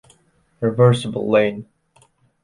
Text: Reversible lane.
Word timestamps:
Reversible 0.61 1.29
lane. 1.29 1.67